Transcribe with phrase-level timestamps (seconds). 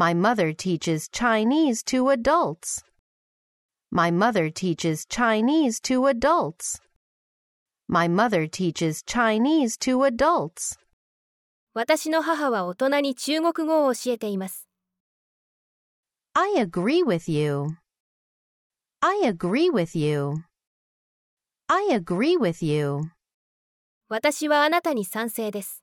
[0.00, 2.82] My mother teaches Chinese to adults.
[3.90, 6.78] My mother teaches Chinese to adults.
[7.88, 10.76] My mother teaches Chinese to adults.
[11.72, 14.66] 私の母は大人に中国語を教えています。
[16.34, 17.76] I agree with you.
[19.00, 20.44] I agree with you.
[21.68, 23.10] I agree with you.
[24.08, 25.82] 私はあなたに賛成です。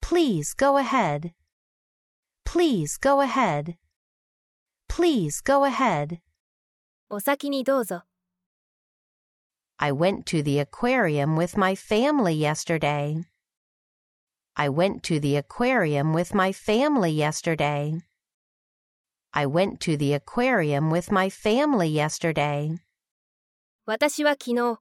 [0.00, 1.32] Please go ahead.
[2.48, 3.76] Please go ahead.
[4.88, 6.20] Please go ahead.
[7.10, 8.04] お先にどうぞ。
[9.76, 13.24] I went to the aquarium with my family yesterday.
[14.54, 18.00] I went to the aquarium with my family yesterday.
[19.32, 22.78] I went to the aquarium with my family yesterday.
[23.84, 24.78] 私は昨日、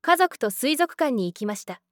[0.00, 1.82] 家族と水族館に行きました。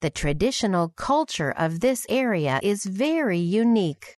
[0.00, 4.16] The traditional culture of this area is very unique.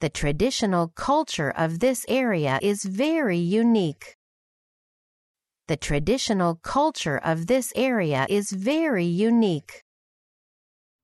[0.00, 4.16] The traditional culture of this area is very unique.
[5.68, 9.84] The traditional culture of this area is very unique.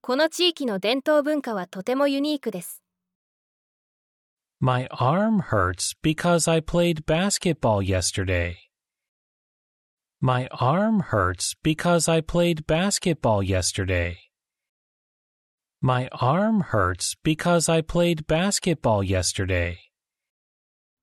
[0.01, 2.83] この地域の伝統文化はとてもユニークです。
[4.61, 8.62] My arm hurts because I played basketball yesterday.
[10.23, 14.19] My arm hurts because I played basketball yesterday.
[15.81, 19.77] My arm hurts because I played basketball yesterday.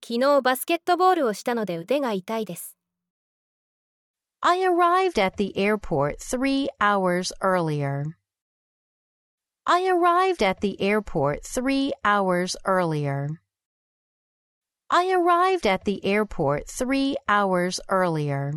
[0.05, 2.75] 昨日バスケットボールをしたので腕が痛いです。
[4.41, 8.03] I arrived at the airport three hours earlier.
[9.63, 13.39] I arrived at the airport three hours earlier.
[14.89, 18.51] I arrived at the airport three hours earlier.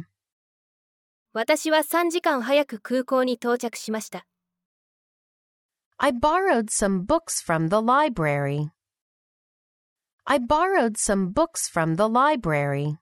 [1.33, 4.27] 私は3時間早く空港に到着しました。
[5.98, 8.71] I borrowed some books from the library.
[10.25, 12.99] I borrowed some books from the library.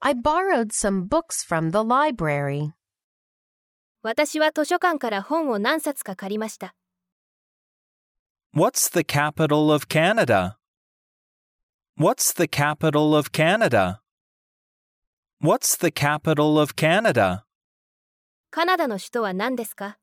[0.00, 2.72] I borrowed some books from the library.
[4.02, 6.74] 私は図書館から本を何冊か借りました。
[8.54, 10.56] What's the capital of Canada?
[11.98, 13.99] What's the capital of Canada?
[15.40, 17.44] What's the capital of Canada?
[18.50, 19.98] カナダの首都は何ですか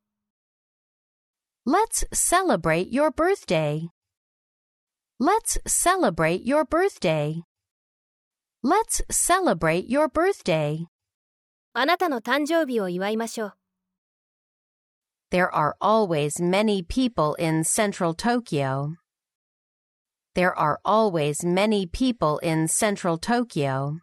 [1.66, 3.90] Let's celebrate your birthday.
[5.20, 7.42] Let's celebrate your birthday.
[8.64, 10.86] Let's celebrate your birthday.
[11.74, 13.54] あなたの誕生日を祝いましょう。
[15.32, 18.96] There are always many people in central Tokyo.
[20.36, 24.00] There are always many people in central Tokyo.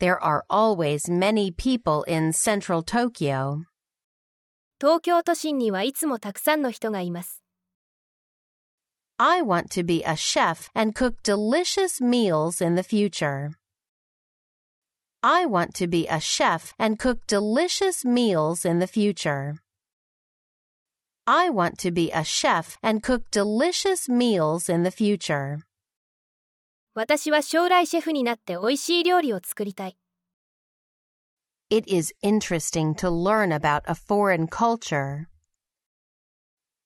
[0.00, 3.64] There are always many people in central Tokyo.
[4.80, 7.42] 東京都心にはいつもたくさんの人がいます。
[9.16, 13.52] I want to be a chef and cook delicious meals in the future.
[15.22, 19.54] I want to be a chef and cook delicious meals in the future.
[21.26, 25.60] I want to be a chef and cook delicious meals in the future.
[26.93, 29.97] 私は将来シェフになって美味しい料理を作りたい。
[31.69, 35.27] It is interesting to learn about a foreign culture.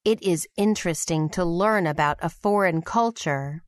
[0.04, 3.62] It is interesting to learn about a foreign culture.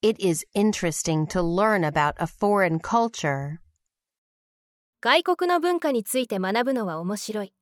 [0.00, 3.58] It is interesting to learn about a foreign culture.
[5.02, 7.52] 外国の文化について学ぶのは面白い。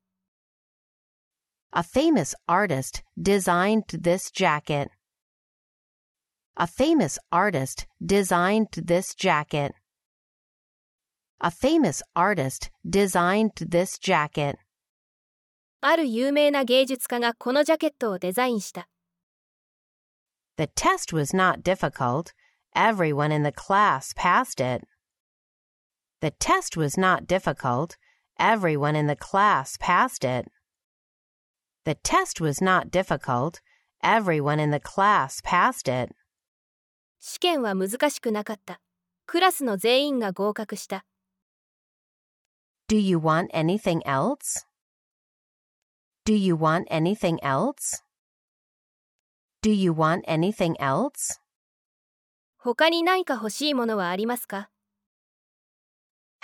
[1.72, 4.90] A famous artist designed this jacket.
[6.57, 9.73] A famous artist designed this jacket.
[11.41, 14.55] A famous artist designed this jacket.
[15.81, 18.87] ある有名な芸術家がこのジャケットをデザインした。
[20.57, 22.33] The test was not difficult.
[22.75, 24.85] Everyone in the class passed it.
[26.21, 27.97] The test was not difficult.
[28.39, 30.45] Everyone in the class passed it.
[31.83, 33.59] The test was not difficult.
[34.01, 36.11] Everyone in the class passed it.
[37.20, 38.80] 試験は難しくなかった。
[39.26, 41.04] クラスの全員が合格した。
[42.88, 44.64] Do you want anything else?
[46.24, 48.02] Do you want anything else?
[49.62, 51.40] Do you want anything else?
[52.58, 54.70] 他に何か欲しいものはありますか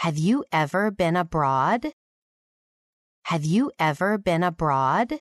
[0.02, 1.92] Have you ever been abroad?
[3.28, 5.20] Have you ever been abroad?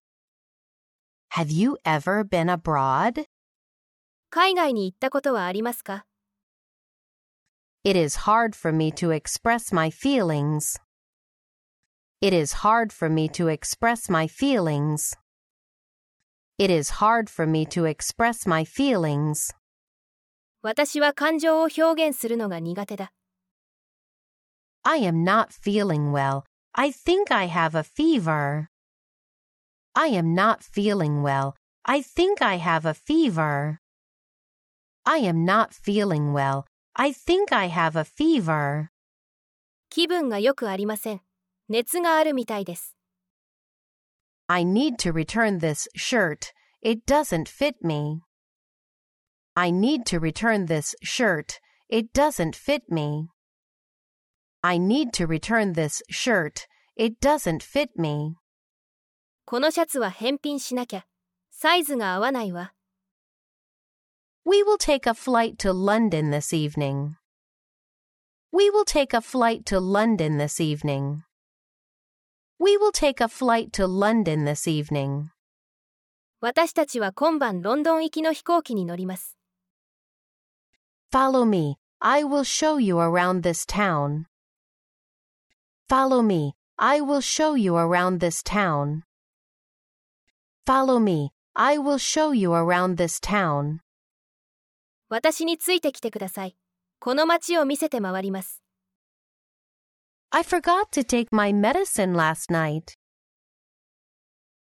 [1.36, 3.26] Have you ever been abroad?
[4.36, 6.08] 海外に行ったことはありますか
[7.84, 10.82] It is hard for me to express my feelings.
[12.20, 15.16] It is hard for me to express my feelings.
[16.58, 19.54] It is hard for me to express my feelings.
[20.64, 23.14] 私は感情を表現するのが苦手だ。
[24.82, 26.42] I am not feeling well.
[26.72, 28.70] I think I have a fever.
[29.94, 31.54] I am not feeling well.
[31.84, 33.83] I think I have a fever.
[35.05, 36.65] I am not feeling well.
[36.95, 38.89] I think I have a fever.
[39.91, 41.21] 気分が良くありません。
[41.69, 42.97] 熱があるみたいです。
[44.47, 46.53] I need to return this shirt.
[46.83, 48.23] It doesn't fit me.
[49.55, 51.61] I need to return this shirt.
[51.89, 53.29] It doesn't fit me.
[54.63, 56.67] I need to return this shirt.
[56.97, 58.37] It doesn't fit me.
[59.45, 61.07] このシャツは返品しなきゃ。
[61.51, 62.73] サイズが合わないわ。
[64.45, 67.17] We will take a flight to London this evening.
[68.51, 71.25] We will take a flight to London this evening.
[72.59, 75.31] We will take a flight to London this evening.
[76.41, 79.37] 私たちは今晩ロンドン行きの飛行機に乗ります。
[81.13, 81.77] Follow me.
[82.01, 84.27] I will show you around this town.
[85.89, 86.55] Follow me.
[86.77, 89.03] I will show you around this town.
[90.65, 91.33] Follow me.
[91.55, 93.81] I will show you around this town.
[95.14, 96.56] 私についてきてください。
[96.98, 98.64] この街を見せて回ります。
[100.32, 102.96] I forgot to take my medicine last night.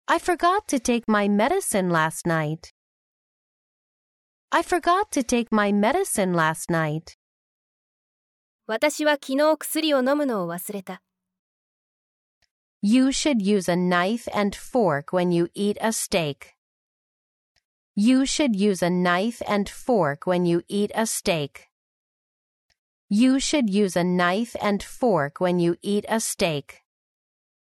[0.05, 2.69] I forgot to take my medicine last night.
[4.51, 7.17] I forgot to take my medicine last night.
[8.67, 11.01] 私は昨日薬を飲むのを忘れた。
[12.83, 16.54] You should use a knife and fork when you eat a steak.
[17.94, 21.68] You should use a knife and fork when you eat a steak.
[23.08, 26.82] You should use a knife and fork when you eat a steak.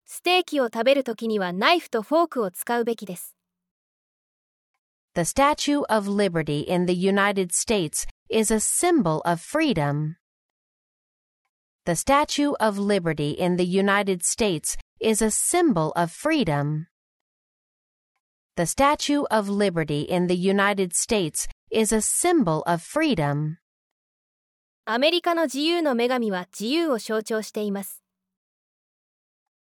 [0.05, 3.37] ステーキを食べるときにはナイフとフォークを使うべきです。
[5.15, 10.17] The Statue of Liberty in the United States is a symbol of freedom.
[11.85, 16.87] The Statue of Liberty in the United States is a symbol of freedom.
[18.61, 23.57] The Statue of Liberty in the United States is a symbol of freedom.
[24.85, 28.03] アメリカの自由の女神は自由を象徴しています。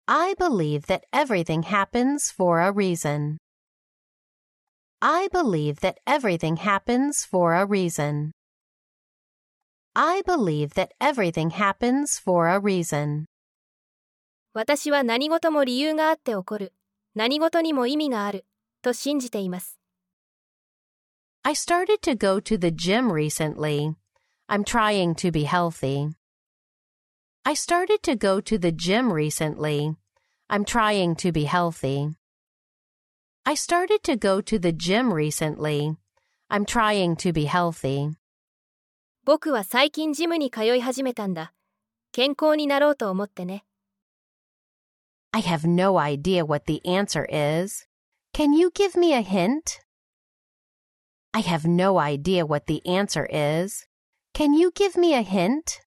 [0.06, 3.40] I believe that everything happens for a reason.
[5.02, 8.32] I believe that everything happens for a reason.
[9.96, 13.26] I believe that everything happens for a reason.
[14.54, 16.74] 私は何事も理由があって起こる。
[17.16, 18.46] 何事にも意味がある。
[18.82, 19.80] と信じています。
[21.44, 23.96] I started to go to the gym recently.
[24.48, 26.14] I'm trying to be healthy.
[27.44, 29.96] I started to go to the gym recently.
[30.50, 32.16] I'm trying to be healthy.
[33.46, 35.96] I started to go to the gym recently.
[36.50, 38.14] I'm trying to be healthy.
[39.24, 41.54] 僕は最近ジムに通い始めたんだ。
[42.12, 43.66] 健康になろうと思ってね。
[45.32, 47.88] I have no idea what the answer is.
[48.34, 49.80] Can you give me a hint?
[51.34, 53.88] I have no idea what the answer is.
[54.34, 55.82] Can you give me a hint?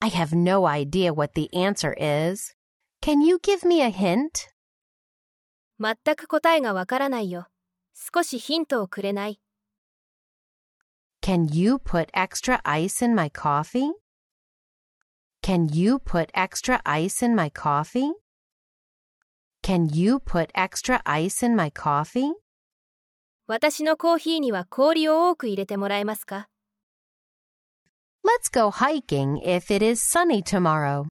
[0.00, 2.54] I have no idea what the answer is.
[3.00, 4.48] Can you give me a hint?
[5.78, 7.48] 全く答えがわからないよ。
[7.94, 9.40] 少しヒントをくれない。
[11.22, 13.90] Can you put extra ice in my coffee?
[15.42, 18.12] Can you put extra ice in my coffee?
[19.68, 22.32] Can you put extra ice in my coffee?
[23.46, 26.48] 私のコーヒーには氷を多く入れてもらえますか
[28.24, 31.06] Let's go hiking if it is sunny tomorrow.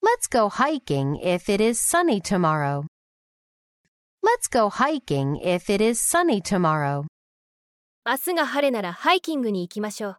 [0.00, 2.86] Let's go hiking if it is sunny tomorrow.
[4.22, 7.06] Let's go hiking if it is sunny tomorrow.
[8.04, 10.16] 明日が晴れならハイキングに行きましょう。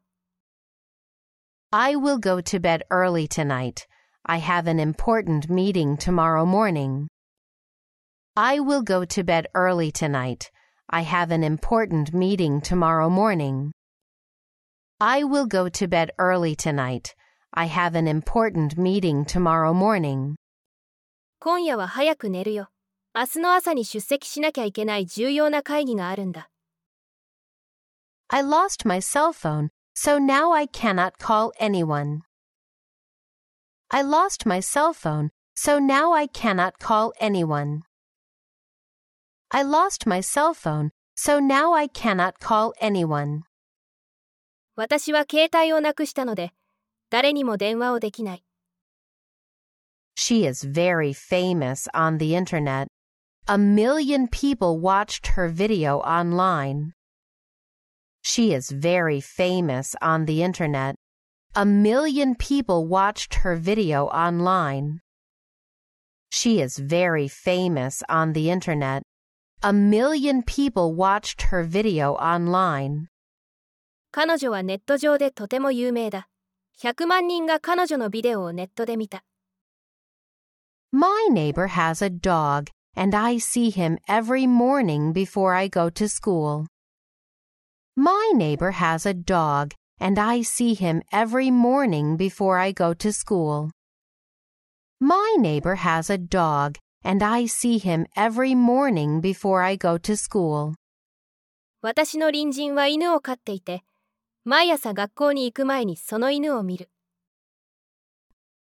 [1.72, 3.88] I will go to bed early tonight.
[4.28, 7.08] I have an important meeting tomorrow morning.
[8.36, 10.50] I will go to bed early tonight.
[10.90, 13.72] I have an important meeting tomorrow morning.
[15.00, 17.16] I will go to bed early tonight.
[17.54, 20.36] I have an important meeting tomorrow morning.
[21.40, 22.70] 今夜は早く寝るよ。
[23.14, 26.50] 明日の朝に出席しなきゃいけない重要な会議があるんだ。
[28.30, 32.22] I lost my cell phone, so now I cannot call anyone.
[33.90, 37.84] I lost my cell phone, so now I cannot call anyone.
[39.52, 43.44] I lost my cell phone, so now I cannot call anyone.
[44.76, 46.54] 私は携帯をなくしたので、
[47.12, 48.44] 誰にも電話をできない。
[50.16, 52.88] She is very famous on the internet.
[53.46, 56.94] A million people watched her video online.
[58.24, 60.96] She is very famous on the internet.
[61.56, 65.02] A million people watched her video online.
[66.32, 69.04] She is very famous on the internet.
[69.62, 73.08] A million people watched her video online.
[74.12, 76.28] 彼女はネット上でとても有名だ。
[76.82, 79.24] 100万人が彼女のビデオをネットで見た。
[80.92, 86.08] My neighbor has a dog, and I see him every morning before I go to
[86.08, 86.66] school.
[87.96, 93.12] My neighbor has a dog, and I see him every morning before I go to
[93.12, 93.72] school.
[95.00, 100.16] My neighbor has a dog, and I see him every morning before I go to
[100.16, 100.76] school.
[101.82, 103.84] 私の隣人は犬を飼っていて、
[104.46, 106.90] 毎朝学校に行く前にその犬を見る。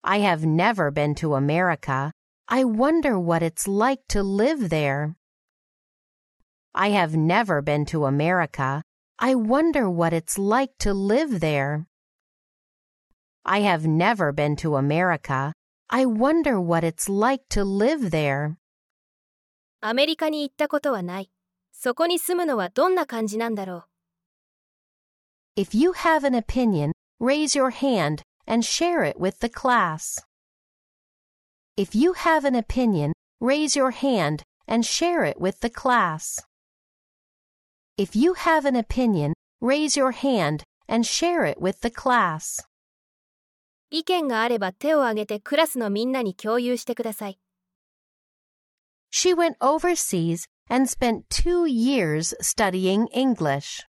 [0.02, 2.10] I have never been to America.
[2.46, 5.14] I wonder what it's like to live there.
[6.72, 8.82] I have never been to America.
[9.18, 11.86] I wonder what it's like to live there.
[13.44, 15.52] I have never been to America.
[15.88, 18.56] I wonder what it's like to live there.
[19.80, 21.30] アメリカに行ったことはない。
[21.72, 23.84] そこに住むのはどんな感じなんだろ
[25.56, 25.60] う。
[25.60, 30.24] If you have an opinion, raise your hand and share it with the class.
[31.76, 36.45] If you have an opinion, raise your hand and share it with the class.
[37.96, 42.66] If you have an opinion, raise your hand and share it with the class.
[43.90, 47.38] 意見があれば手を挙げてクラスのみんなに共有してください。
[49.12, 53.84] She went overseas and spent two years studying English.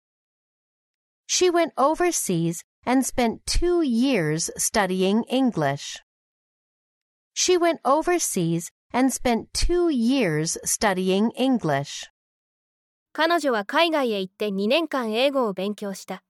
[1.27, 6.01] She went overseas and spent two years studying English.
[7.33, 12.09] She went overseas and spent two years studying English.
[13.16, 16.22] 彼女は海外へ行って2年間英語を勉強した。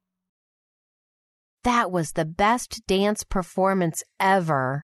[1.64, 4.82] That was the best dance performance ever.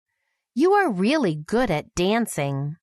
[0.55, 2.77] You are really good at dancing.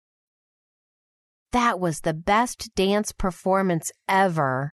[1.52, 4.70] That was the best dance performance ever.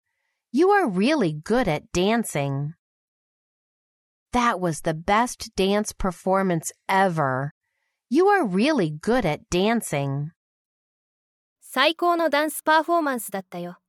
[0.51, 2.73] You are really good at dancing.
[4.33, 7.53] That was the best dance performance ever.
[8.09, 10.31] You are really good at dancing.
[11.61, 13.80] 最高のダンスパフォーマンスだったよ。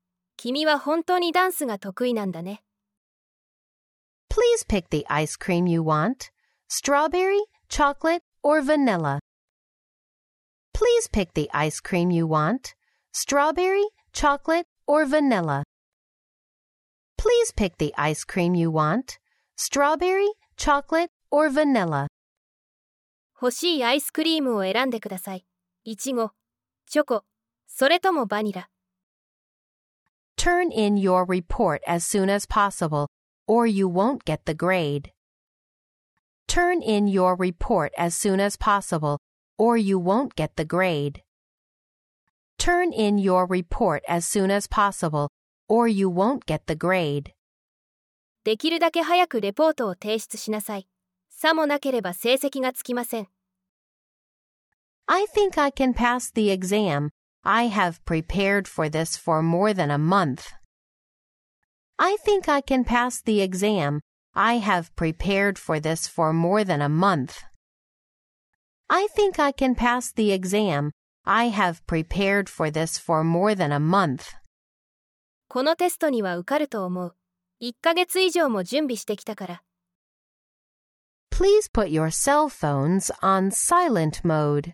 [0.44, 2.64] 君は本当にダンスが得意なんだね。
[4.28, 6.32] Please pick the ice cream you want
[6.68, 7.38] strawberry,
[7.70, 9.20] chocolate, or vanilla.
[10.74, 12.74] Please pick the ice cream you want
[13.14, 13.84] strawberry,
[14.14, 15.62] chocolate, or vanilla.
[17.20, 19.20] Please pick the ice cream you want
[19.56, 22.08] strawberry, chocolate, or vanilla.
[23.40, 25.46] 欲しいアイスクリームを選んでください。
[25.84, 26.32] いちご、
[26.88, 27.26] チョコ、
[27.68, 28.72] それともバニラ。
[30.41, 33.09] Turn in your report as soon as possible,
[33.47, 35.13] or you won't get the grade.
[36.47, 39.19] Turn in your report as soon as possible,
[39.59, 41.23] or you won't get the grade.
[42.59, 45.29] Turn in your report as soon as possible,
[45.69, 47.33] or you won't get the grade.
[48.45, 50.87] できるだけ早くレポートを提出しなさい。
[51.29, 53.29] さもなければ成績がつきません。
[55.07, 57.11] I think I can pass the exam.
[57.45, 60.53] I have prepared for this for more than a month.
[61.99, 64.01] I think I can pass the exam.
[64.35, 67.43] I have prepared for this for more than a month.
[68.91, 70.93] I think I can pass the exam.
[71.25, 74.35] I have prepared for this for more than a month.
[75.49, 77.17] このテストには受かると思う。
[77.63, 79.63] 1ヶ月以上も準備してきたから。
[81.31, 84.73] Please put your cell phones on silent mode.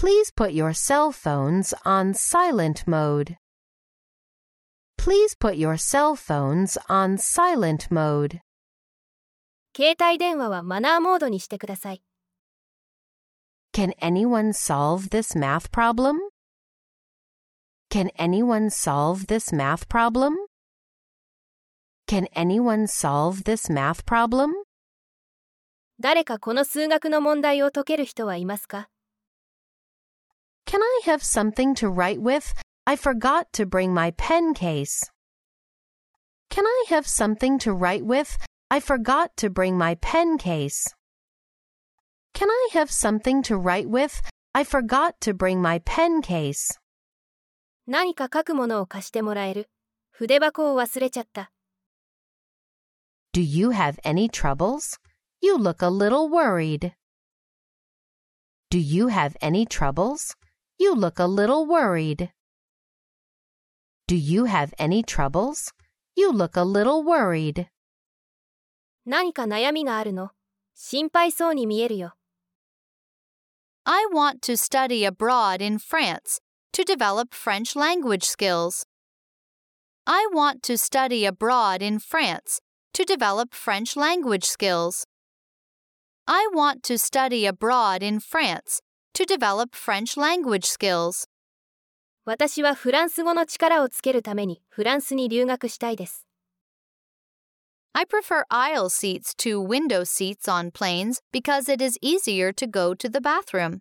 [0.00, 3.36] Please put your cell phones on silent mode.
[4.96, 8.40] Please put your cell phones on silent mode.
[9.76, 12.02] 携帯電話はマナーモードにしてください。
[13.74, 16.16] Can anyone solve this math problem?
[17.90, 20.32] Can anyone solve this math problem?
[22.06, 24.54] Can anyone solve this math problem?
[26.00, 28.88] 誰かこの数学の問題を解ける人はいますか
[30.69, 32.53] Can I have something to write with?
[32.87, 35.01] I forgot to bring my pen case.
[36.49, 38.37] Can I have something to write with?
[38.69, 40.85] I forgot to bring my pen case.
[42.33, 44.21] Can I have something to write with?
[44.53, 46.77] I forgot to bring my pen case.
[47.87, 49.69] 何か書くものを貸してもらえる。
[50.11, 51.51] 筆箱を忘れちゃった。
[53.33, 54.97] Do you have any troubles?
[55.41, 56.93] You look a little worried.
[58.71, 60.35] Do you have any troubles?
[60.79, 62.31] You look a little worried.
[64.07, 65.73] Do you have any troubles?
[66.15, 67.67] You look a little worried.
[69.05, 70.31] 何か悩みがあるの
[70.73, 72.15] 心配そうに見えるよ。
[73.85, 76.41] I want to study abroad in France
[76.73, 78.85] to develop French language skills.
[80.05, 82.61] I want to study abroad in France
[82.93, 85.05] to develop French language skills.
[86.27, 88.81] I want to study abroad in France
[89.13, 91.27] to develop French language skills.
[92.25, 96.25] 私はフランス語の力をつけるためにフランスに留学したいです。
[97.93, 102.93] I prefer aisle seats to window seats on planes because it is easier to go
[102.93, 103.79] to the bathroom.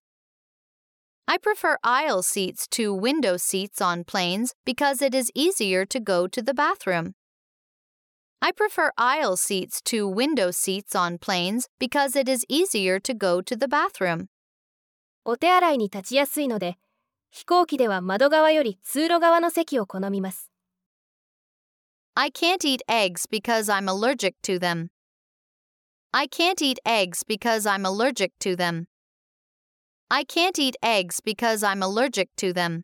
[1.26, 6.28] I prefer aisle seats to window seats on planes because it is easier to go
[6.28, 7.14] to the bathroom.
[8.40, 13.40] I prefer aisle seats to window seats on planes because it is easier to go
[13.40, 14.28] to the bathroom.
[15.31, 16.79] お手洗いに立ちやすいので、
[17.29, 20.49] 飛行機では窓側より通路側の席を好みます。
[22.15, 24.87] I can't eat eggs because I'm allergic to them.
[26.11, 28.87] I can't eat eggs because I'm allergic to them.
[30.09, 32.81] I can't eat eggs because I'm allergic to them.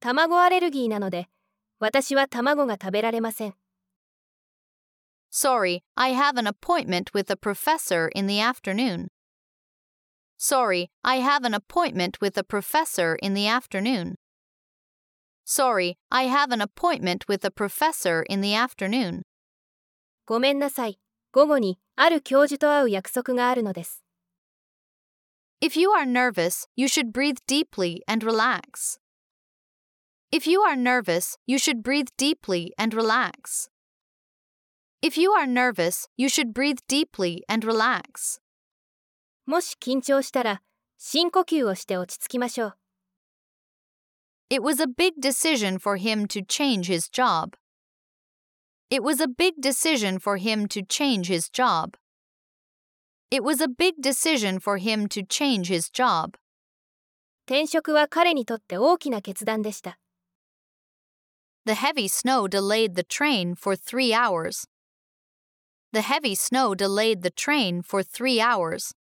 [0.00, 1.28] 卵アレルギーなので、
[1.78, 3.54] 私は卵が食べられません。
[5.30, 9.08] Sorry, I have an appointment with a professor in the afternoon.
[10.37, 14.15] Sorry, I have an appointment with a professor in the afternoon.
[15.43, 19.23] Sorry, I have an appointment with a professor in the afternoon.
[20.25, 20.99] ごめんなさい。
[21.31, 24.03] 午後にある教授と会う約束があるのです。
[25.61, 28.99] If you are nervous, you should breathe deeply and relax.
[30.31, 33.69] If you are nervous, you should breathe deeply and relax.
[35.01, 38.39] If you are nervous, you should breathe deeply and relax.
[39.45, 40.61] もし緊張したら、
[40.97, 42.77] 深呼吸をして落ち着きましょう。
[44.51, 47.55] It was a big decision for him to change his job.
[48.89, 51.95] It was a big decision for him to change his job.
[53.31, 56.37] It was a big decision for him to change his job.
[57.45, 59.99] 転職は彼にとって大きな決断でした。
[61.65, 64.67] The heavy snow delayed the train for three hours.
[65.93, 68.95] The heavy snow delayed the train for three hours.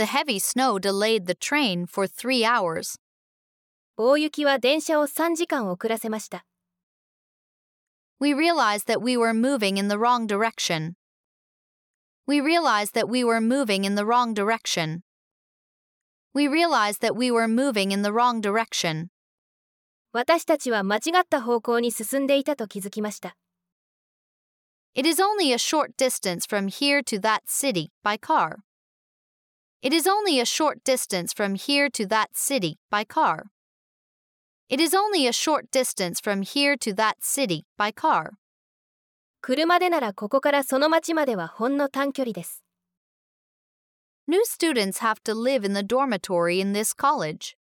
[0.00, 2.96] The heavy snow delayed the train for three hours.
[3.96, 6.44] 大雪は電車を3時間遅らせました。
[8.20, 10.94] We realized that we were moving in the wrong direction.
[12.26, 15.02] We realized that we were moving in the wrong direction.
[16.34, 19.08] We realized that we were moving in the wrong direction.
[20.12, 23.36] 私たちは間違った方向に進んでいたと気づきました。
[24.94, 28.56] It is only a short distance from here to that city by car.
[29.82, 33.50] It is only a short distance from here to that city by car.
[34.68, 38.38] It is only a short distance from here to that city by car.
[39.40, 42.64] 車でならここからその町まではほんの短距離です。
[44.26, 47.56] New students have to live in the dormitory in this college.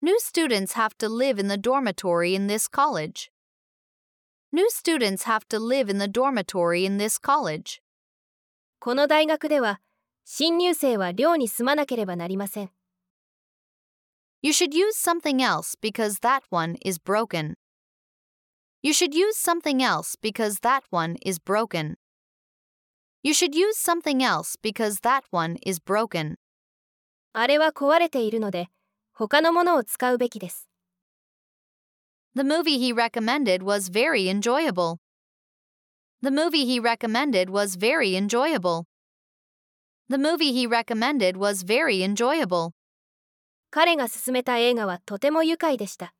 [0.00, 3.32] New students have to live in the dormitory in this college.
[4.52, 7.82] New students have to live in the dormitory in this college.
[8.78, 9.80] この大学では、
[10.27, 12.71] 新入生は寮に住まなければなりません。
[14.41, 17.53] You should use something else because that one is broken.
[18.81, 21.97] You should use something else because that one is broken.
[23.21, 26.37] You should use something else because that one is broken.
[27.33, 28.69] あれは壊れているので、
[29.13, 30.67] 他のものを使うべきです。
[32.35, 34.97] The movie he recommended was very enjoyable.
[36.23, 38.85] The movie he recommended was very enjoyable.
[40.08, 42.72] The movie he recommended was very enjoyable.
[43.70, 46.14] 彼が勧めた映画はとても愉快でした。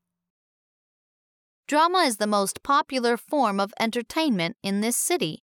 [1.66, 5.42] Drama is the most popular form of entertainment in this city.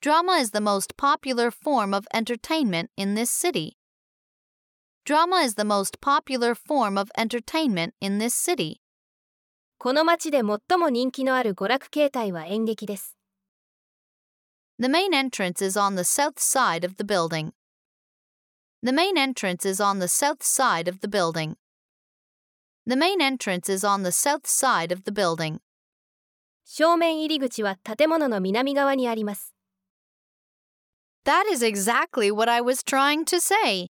[0.00, 3.76] Drama is the most popular form of entertainment in this city.
[5.04, 8.80] Drama is the most popular form of entertainment in this city.
[9.78, 13.13] この町で最も人気のある娯楽形態は演劇です。
[14.78, 17.52] The main entrance is on the south side of the building.
[18.82, 21.56] The main entrance is on the south side of the building.
[22.86, 25.60] The main entrance is on the south side of the building.
[26.64, 29.54] 正面入り口は建物の南側にあります。
[31.24, 33.88] That is exactly what I was trying to say.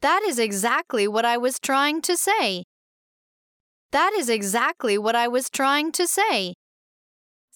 [0.00, 2.62] That is exactly what I was trying to say.
[3.90, 6.54] That is exactly what I was trying to say.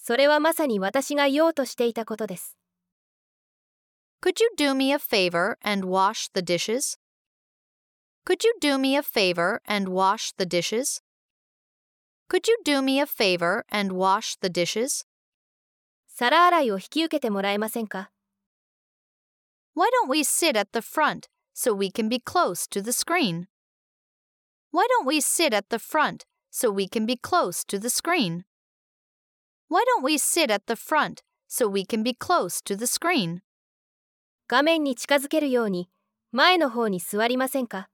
[0.07, 2.55] それはまさに私が言おうとしていたことです。
[4.21, 6.99] Could you do me a favor and wash the dishes?
[8.23, 11.01] Could you do me a favor and wash the dishes?
[12.29, 15.07] Could you do me a favor and wash the dishes?
[16.05, 18.11] 皿洗いを引き受けてもらえませんか
[19.75, 21.21] Why don't we sit at the front
[21.55, 23.47] so we can be close to the screen?
[24.71, 28.45] Why don't we sit at the front so we can be close to the screen?
[29.68, 33.42] Why don't we sit at the front so we can be close to the screen?
[34.48, 35.88] 画面に近づけるように
[36.32, 37.88] 前の方に座りませんか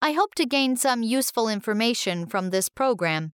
[0.00, 3.32] I hope to gain some useful information from this program.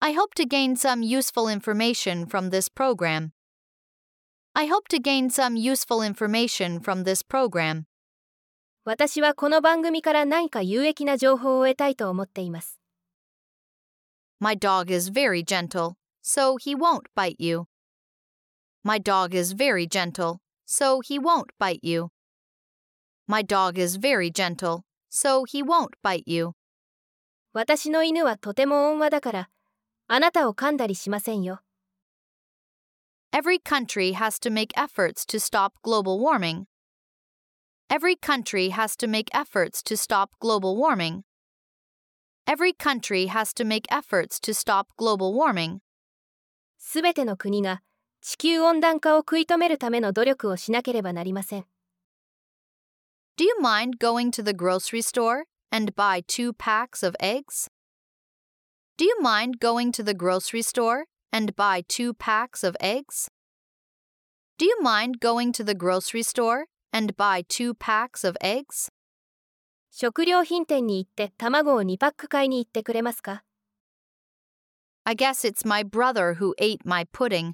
[0.00, 3.32] I hope to gain some useful information from this program.
[4.54, 7.84] I hope to gain some useful information from this program.
[8.84, 12.80] 私はこの番組から何か有益な情報を得たいと思っています。
[14.40, 17.66] My dog is very gentle, so he won't bite you.
[18.82, 22.10] My dog is very gentle, so he won't bite you.
[23.26, 26.54] My dog is very gentle, so he won't bite you.
[27.52, 29.50] 私の犬はとても温和だから、
[30.06, 31.60] あなたを噛んだりしませんよ。
[33.32, 36.66] Every country has to make efforts to stop global warming.
[37.88, 41.22] Every country has to make efforts to stop global warming.
[42.46, 45.80] Every country has to make efforts to stop global warming.
[46.78, 47.82] すべての国が
[48.20, 51.66] 地球温暖化を食い止めるための努力をしなければなりません。
[53.36, 57.68] Do you mind going to the grocery store and buy two packs of eggs?
[58.98, 63.30] Do you mind going to the grocery store and buy two packs of eggs?
[64.58, 68.90] Do you mind going to the grocery store and buy two packs of eggs?
[69.97, 73.45] 食料品店に行って卵を2パック買いに行ってくれますか
[75.05, 77.53] I guess it's my brother who ate my pudding.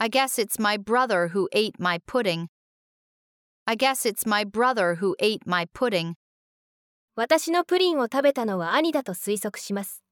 [0.00, 2.48] I guess it's my brother who ate my pudding.
[3.66, 6.14] I guess it's my brother who ate my pudding.
[7.14, 10.02] 私のプリンを食べたのは兄だと推測します。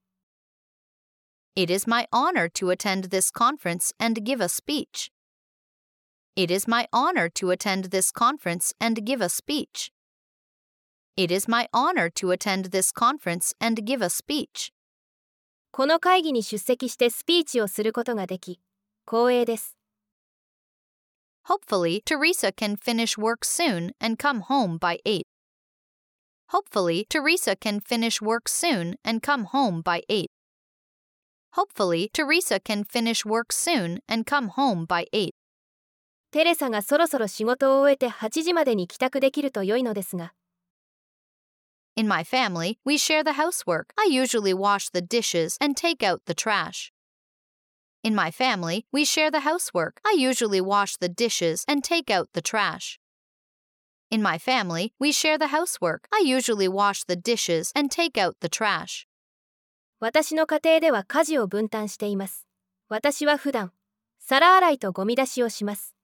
[1.56, 5.10] It is my honor to attend this conference and give a speech.
[6.36, 9.90] It is my honor to attend this conference and give a speech.
[11.17, 14.71] It is my honor to attend this conference and give a speech.
[15.71, 18.59] この会議に出席してスピーチをすることができ、
[19.05, 19.77] 光栄です。
[21.47, 25.21] Hopefully, Teresa can finish work soon and come home by 8.
[26.49, 30.25] Hopefully, Teresa can finish work soon and come home by 8.
[31.53, 35.29] Hopefully, Teresa can finish work soon and come home by 8.
[36.31, 40.33] テレサがそろそろ仕事を終えて8時までに帰宅できると良いのですが、
[41.99, 43.93] In my family, we share the housework.
[43.97, 46.91] I usually wash the dishes and take out the trash.
[48.03, 50.01] In my family, we share the housework.
[50.05, 52.99] I usually wash the dishes and take out the trash.
[54.11, 56.07] In my family, we share the housework.
[56.13, 59.07] I usually wash the dishes and take out the trash.
[60.01, 62.45] 私の家庭では家事を分担しています。
[62.89, 63.71] 私は普段、
[64.19, 65.95] 皿洗いとゴミ出しをします。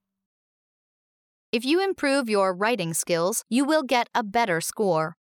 [1.52, 5.16] If you improve your writing skills, you will get a better score.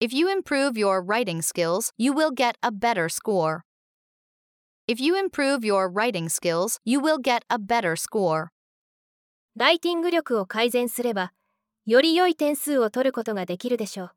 [0.00, 3.64] If you improve your writing skills, you will get a better score.
[4.88, 8.50] If you improve your writing skills, you will get a better score.
[9.54, 11.32] ライティング力を改善すれば、
[11.86, 14.10] より良い点数を取ることができるでしょう。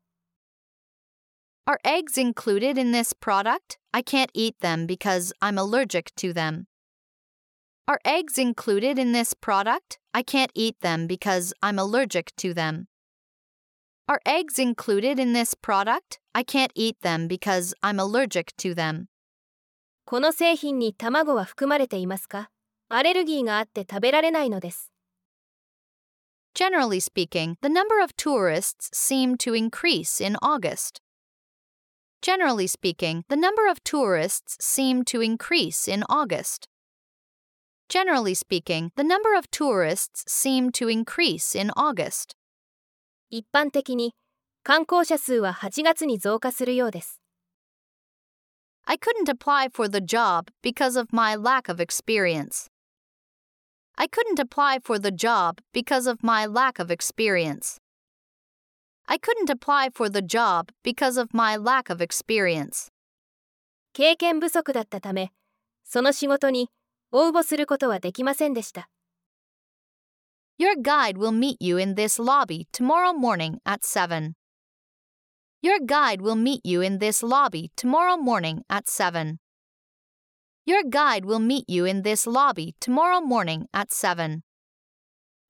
[1.66, 3.78] Are eggs included in this product?
[3.92, 6.66] I can't eat them because I'm allergic to them.
[7.88, 9.98] Are eggs included in this product?
[10.12, 12.86] I can't eat them because I'm allergic to them.
[14.08, 16.20] Are eggs included in this product?
[16.32, 19.08] I can't eat them because I'm allergic to them.
[20.04, 22.50] この製品に卵は含まれていますか
[22.88, 24.92] アレルギーがあって食べられないのです。
[26.54, 31.02] Generally speaking, the number of tourists seem to increase in August.
[32.22, 36.68] Generally speaking, the number of tourists seem to increase in August.
[37.88, 42.34] Generally speaking, the number of tourists seem to increase in August.
[43.33, 44.13] 一般的に、
[44.61, 47.21] 観光者数は8月に増加するようです。
[48.83, 52.67] I couldn't apply for the job because of my lack of experience.
[53.95, 57.77] I couldn't apply for the job because of my lack of experience.
[59.05, 62.89] I couldn't apply for the job because of my lack of experience.
[63.93, 65.31] 経験不足だったため、
[65.85, 66.69] その仕事に
[67.13, 68.89] 応募することはできませんでした。
[70.60, 74.34] Your guide will meet you in this lobby tomorrow morning at 7.
[75.62, 79.38] Your guide will meet you in this lobby tomorrow morning at 7.
[80.64, 84.42] Your guide will meet you in this lobby tomorrow morning at 7.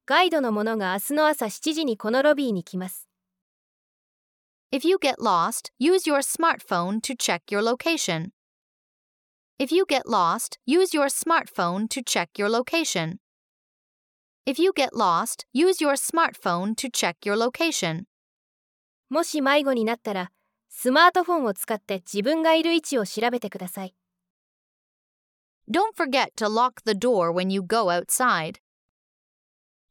[0.06, 3.08] ガイドの者が明日の朝7時にこのロビーに来ます。
[4.72, 8.30] If you get lost, use your smartphone to check your location.
[9.58, 13.18] If you get lost, use your smartphone to check your location.
[14.46, 18.04] If you get lost, use your smartphone to check your location.
[19.08, 20.30] もし迷子になったら、
[20.68, 23.94] スマートフォンを使って自分がいる位置を調べてください。
[25.68, 28.60] Don't forget to lock the door when you go outside.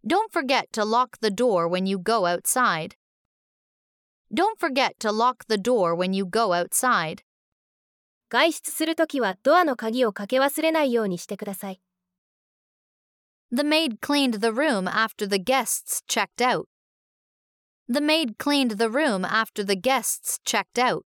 [0.07, 2.95] Don't forget to lock the door when you go outside.
[4.33, 7.23] Don't forget to lock the door when you go outside.
[8.29, 11.81] 外出するときはドアの鍵をかけ忘れないようにしてください。
[13.51, 16.67] The maid cleaned the room after the guests checked out.
[17.87, 21.05] The maid cleaned the room after the guests checked out.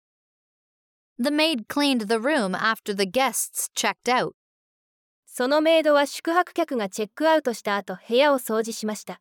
[1.19, 4.35] The maid cleaned the room after the guests checked out.
[5.27, 9.21] そのメイドは宿泊客がチェックアウトした後部屋を掃除しました。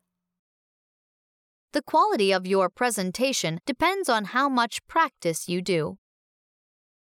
[1.72, 5.96] The quality of your presentation depends on how much practice you do.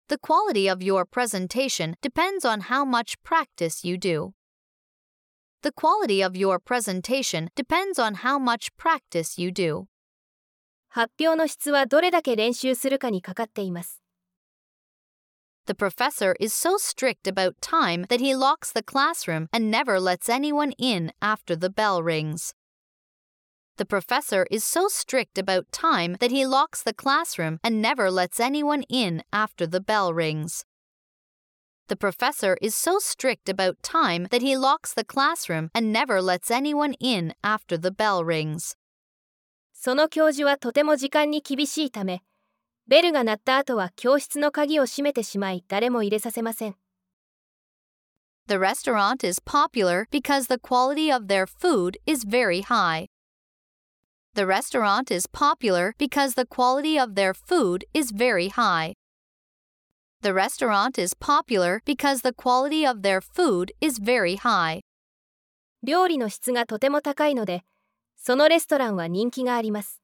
[0.09, 4.33] The quality of your presentation depends on how much practice you do.
[5.65, 9.87] The quality of your presentation depends on how much practice you do.
[10.89, 14.01] 発表の質はどれだけ練習するかにかかっています。
[15.67, 20.29] The professor is so strict about time that he locks the classroom and never lets
[20.29, 22.55] anyone in after the bell rings.
[23.77, 28.41] The professor is so strict about time that he locks the classroom and never lets
[28.41, 30.65] anyone in after the bell rings.
[31.89, 36.51] The professor is so strict about time that he locks the classroom and never lets
[36.51, 38.77] anyone in after the bell rings.
[39.73, 42.23] その教授はとても時間に厳しいため、
[42.87, 46.77] ベルが鳴った後は教室の鍵を閉めてしまい誰も入れさせません。
[48.49, 53.07] The restaurant is popular because the quality of their food is very high.
[54.35, 58.95] The restaurant is popular because the quality of their food is very high.
[60.23, 64.83] The restaurant is popular because the quality of their food is very high.
[65.83, 67.65] 料理の質がとても高いので、
[68.17, 70.03] そのレストランは人気があります。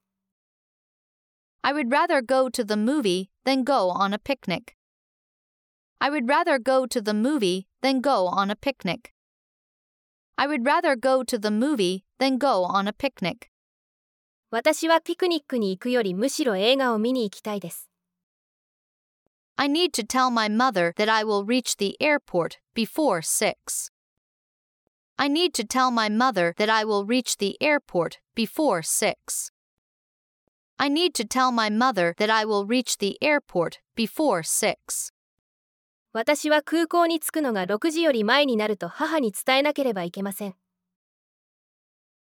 [1.60, 4.74] I would rather go to the movie than go on a picnic.
[5.98, 9.12] I would rather go to the movie than go on a picnic.
[10.36, 13.50] I would rather go to the movie than go on a picnic.
[14.50, 17.89] 私はピクニックに行くよりむしろ映画を見に行きたいです。
[19.60, 23.90] I need to tell my mother that I will reach the airport before 6.
[25.18, 29.50] I need to tell my mother that I will reach the airport before 6.
[30.78, 35.12] I need to tell my mother that I will reach the airport before 6.
[36.12, 40.54] 私は空港に着くのが6時より前になると母に伝えなければいけません。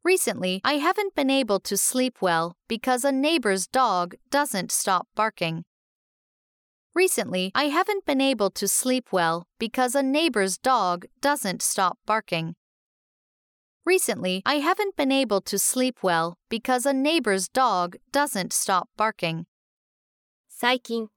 [0.04, 5.62] Recently, I haven't been able to sleep well because a neighbor's dog doesn't stop barking.
[6.96, 12.54] Recently, I haven't been able to sleep well because a neighbor's dog doesn't stop barking.
[13.84, 19.46] Recently, I haven't been able to sleep well because a neighbor's dog doesn't stop barking.
[20.48, 21.08] 最近、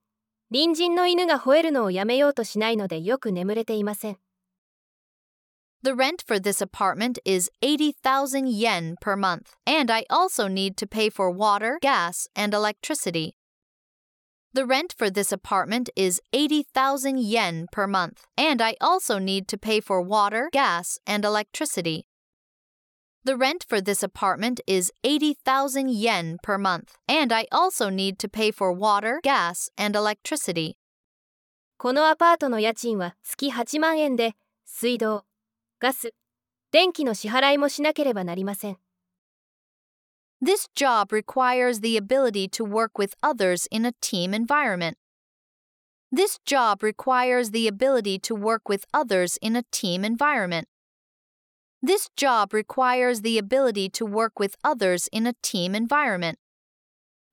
[0.50, 4.18] 隣人の犬が吠えるのをやめようとしないのでよく眠れていません。
[5.82, 10.86] The rent for this apartment is 80,000 yen per month, and I also need to
[10.88, 13.36] pay for water, gas, and electricity.
[14.56, 19.58] The rent for this apartment is 80,000 yen per month, and I also need to
[19.58, 22.06] pay for water, gas, and electricity.
[23.22, 28.30] The rent for this apartment is 80,000 yen per month, and I also need to
[28.30, 30.78] pay for water, gas, and electricity.
[31.76, 35.26] このアパートの家賃は月8万円で、水道、
[35.80, 36.14] ガス、
[36.72, 38.78] 電気の支払いもしなければなりません。
[40.40, 44.98] This job requires the ability to work with others in a team environment.
[46.12, 50.68] This job requires the ability to work with others in a team environment.
[51.82, 56.38] This job requires the ability to work with others in a team environment.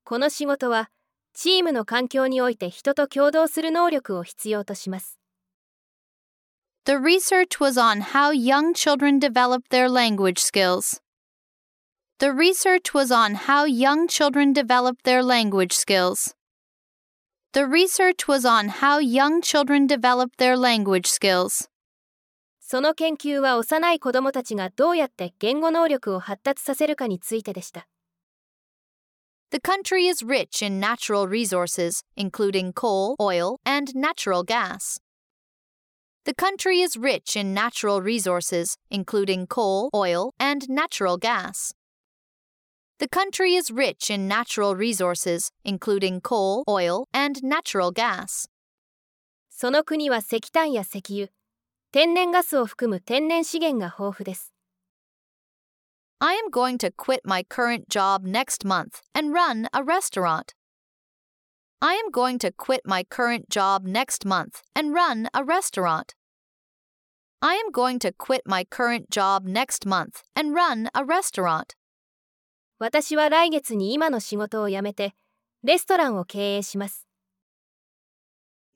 [0.06, 0.89] この仕事は、
[1.34, 5.17] チームの環境において人と共同する能力を必要とします。
[6.86, 11.02] The research was on how young children develop their language skills.
[12.19, 16.34] The research was on how young children develop their language skills.
[17.52, 21.67] The research was on how young children develop their language skills.
[22.62, 27.88] その研究は幼い子どもたちがどうやって言語能力を発達させるかについてでした。
[29.52, 35.00] The country is rich in natural resources, including coal, oil, and natural gas.
[36.24, 41.74] The country is rich in natural resources, including coal, oil, and natural gas.
[43.00, 48.48] The country is rich in natural resources, including coal, oil, and natural gas.
[49.50, 51.30] その国は石炭や石油、
[51.91, 54.54] 天然ガスを含む天然資源が豊富です。
[56.19, 60.56] I am going to quit my current job next month and run a restaurant.
[61.82, 66.15] I am going to quit my current job next month and run a restaurant.
[67.41, 71.76] I am going to quit my current job next month and run a restaurant.
[72.79, 75.14] 私は来月に今の仕事を辞めて、
[75.64, 77.09] レストランを経営します。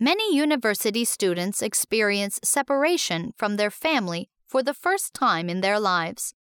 [0.01, 6.35] Many university students experience separation from their family for the first time in their lives.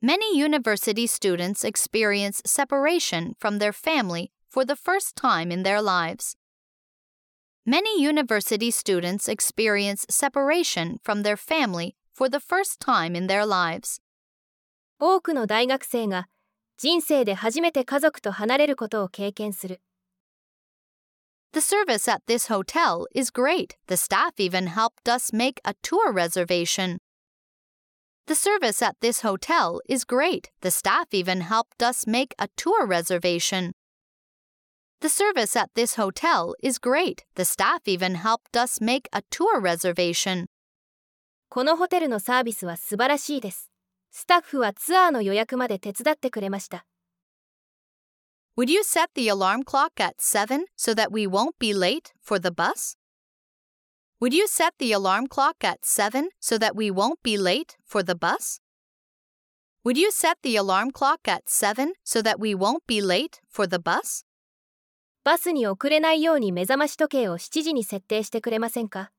[0.00, 6.36] Many university students experience separation from their family for the first time in their lives.
[7.66, 14.00] Many university students experience separation from their family for the first time in their lives.
[15.00, 16.28] 多くの大学生が
[16.76, 19.80] 人生で初めて家族と離れることを経験する。
[21.52, 23.76] The service at this hotel is great.
[23.86, 26.98] The staff even helped us make a tour reservation.
[28.26, 30.50] The service at this hotel is great.
[30.60, 33.72] The staff even helped us make a tour reservation.
[35.00, 37.24] The service at this hotel is great.
[37.36, 40.46] The staff even helped us make a tour reservation.
[41.48, 43.69] このホテルのサービスは素晴らしいです。
[44.10, 46.86] スタッフはツアーの予約まで手伝ってくれました。
[48.56, 52.50] Would you set the alarm clock at 7 so that we won't be late for the
[52.50, 52.96] bus?
[54.20, 58.04] Would you set the alarm clock at 7 so that we won't be late for
[58.04, 58.60] the bus?
[59.82, 63.66] Would you set the alarm clock at 7 so that we won't be late for
[63.66, 64.26] the bus?
[65.24, 69.10] バスに遅れないように目覚まし時計を7時に設定してくれませんか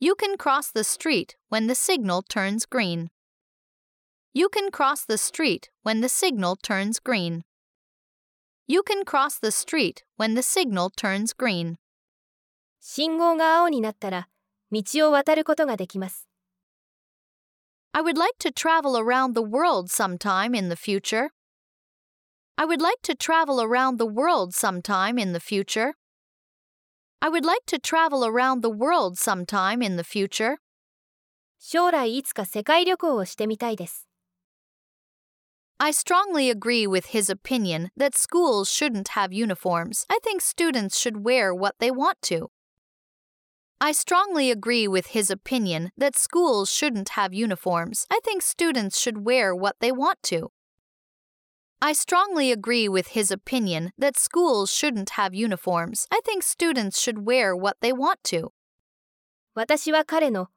[0.00, 3.10] You can cross the street when the signal turns green.
[4.35, 7.43] You can cross the street when the signal turns green.
[8.65, 11.77] You can cross the street when the signal turns green.
[12.79, 14.29] 信号が青になったら
[14.71, 16.29] 道を渡ることができます。
[17.93, 21.31] I would like to travel around the world sometime in the future.
[22.55, 25.95] I would like to travel around the world sometime in the future.
[27.19, 30.57] I would like to travel around the world sometime in the future.
[31.59, 34.04] 将来いつか世界旅行をしてみたいです。
[35.79, 40.05] I strongly agree with his opinion that schools shouldn't have uniforms.
[40.11, 42.49] I think students should wear what they want to.
[43.79, 48.05] I strongly agree with his opinion that schools shouldn't have uniforms.
[48.11, 50.51] I think students should wear what they want to.
[51.81, 56.05] I strongly agree with his opinion that schools shouldn't have uniforms.
[56.11, 58.51] I think students should wear what they want to.
[59.55, 60.49] 私は彼の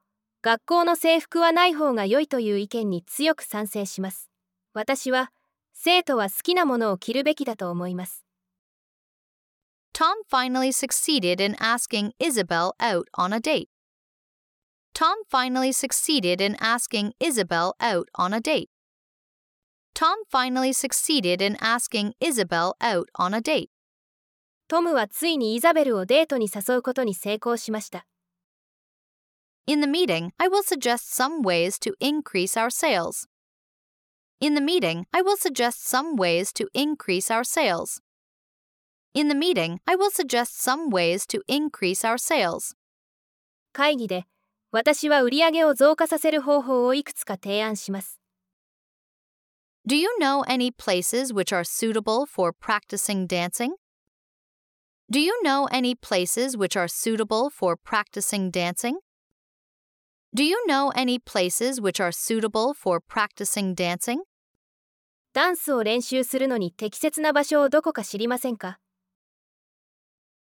[0.43, 4.28] 学校の制服はない方が良いという意見に強く賛成します。
[4.72, 5.32] 私は
[5.72, 8.24] 生徒は好きなものを着るべきだと思います。
[9.92, 13.68] Tom finally succeeded in asking Isabel out on a date.
[14.94, 18.68] Tom finally succeeded in asking Isabel out on a date.
[19.94, 23.68] Tom finally succeeded in asking Isabel out on a date.
[24.68, 28.06] トムはついにイザベルをデートに誘うことに成功しました。
[29.66, 33.29] In the meeting, I will suggest some ways to increase our sales.
[34.39, 38.01] In the meeting, I will suggest some ways to increase our sales.
[39.13, 42.75] In the meeting, I will suggest some ways to increase our sales.
[43.73, 44.25] 会議で
[44.71, 48.19] 私は売り上げを増加させる方法をいくつか提案します。
[49.87, 53.71] Do you know any places which are suitable for practicing dancing?
[55.09, 58.95] Do you know any places which are suitable for practicing dancing?
[60.33, 64.23] Do you know any places which are suitable for practicing dancing?
[65.32, 68.80] ダンスを練習するのに適切な場所をどこか知りませんか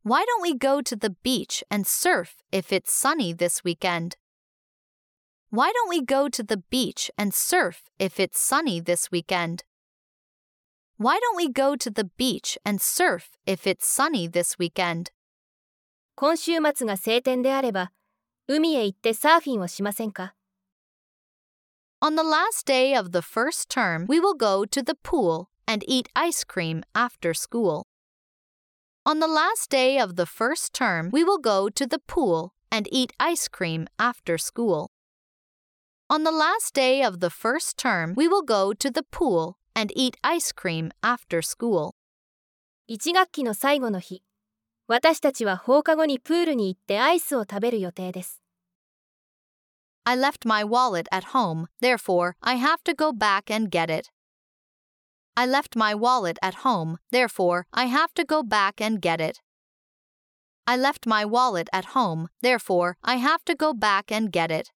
[0.04, 4.16] Why don't we go to the beach and surf if it's sunny this weekend?
[5.52, 9.62] Why don't we go to the beach and surf if it's sunny this weekend?
[10.98, 15.12] Why don't we go to the beach and surf if it's sunny this weekend?
[16.16, 17.92] 今週末が晴天であれば
[18.48, 20.34] 海へ行ってサーフィンをしませんか
[22.01, 25.83] On the last day of the first term, we will go to the pool and
[25.87, 27.87] eat ice cream after school.
[29.05, 32.87] On the last day of the first term, we will go to the pool and
[32.91, 34.91] eat ice cream after school.
[36.09, 39.91] On the last day of the first term, we will go to the pool and
[39.95, 41.95] eat ice cream after school.
[42.89, 44.23] 1学期の最後の日
[44.87, 48.40] 私たちは放課後にプールに行ってアイスを食べる予定です
[50.05, 54.09] I left my wallet at home, therefore, I have to go back and get it.
[55.35, 59.41] I left my wallet at home, therefore I have to go back and get it.
[60.65, 64.71] I left my wallet at home, therefore I have to go back and get it.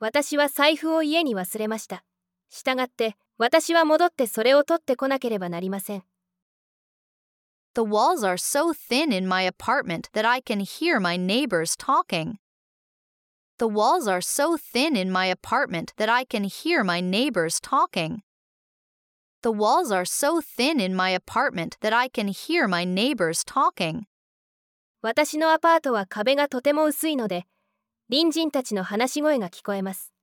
[0.00, 2.02] 私は財布を家に忘れました。
[2.48, 6.04] したがって、私は戻ってそれを取ってこなければなりません。
[7.74, 12.38] The walls are so thin in my apartment that I can hear my neighbors talking.
[13.59, 18.21] The walls are so thin in my apartment that I can hear my neighbors talking.
[19.41, 24.05] The walls are so thin in my apartment that I can hear my neighbors talking.
[25.01, 27.47] 私のアパートは壁がとても薄いので、
[28.11, 30.13] 隣人たちの話し声が聞こえます。